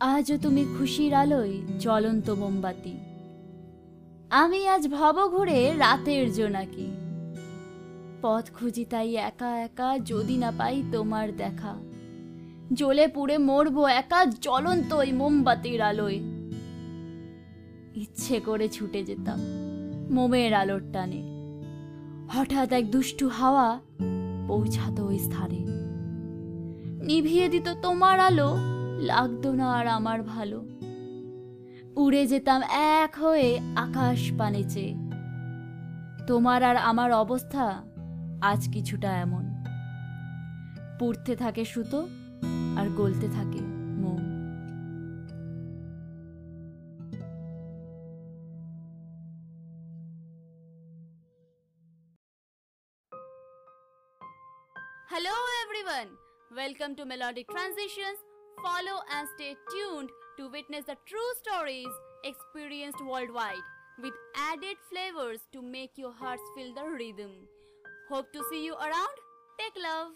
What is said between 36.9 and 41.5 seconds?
আমার অবস্থা আজ কিছুটা এমন পুড়তে